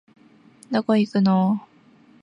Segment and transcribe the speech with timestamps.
[0.71, 1.67] どこ行くのお